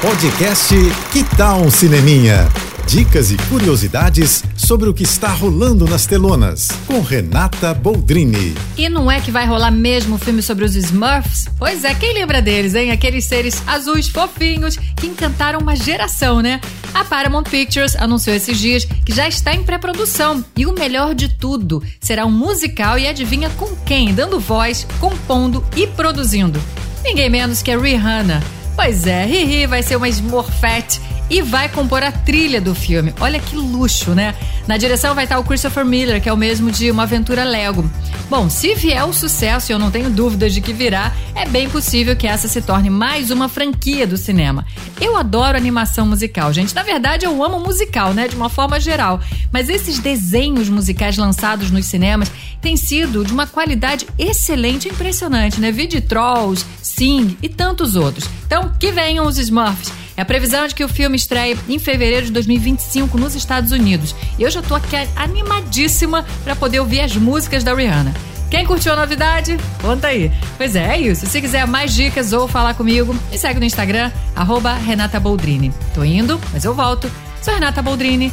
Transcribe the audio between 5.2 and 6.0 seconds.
rolando